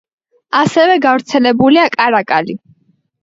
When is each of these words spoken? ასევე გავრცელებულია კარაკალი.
ასევე 0.61 0.95
გავრცელებულია 1.03 1.83
კარაკალი. 1.97 2.57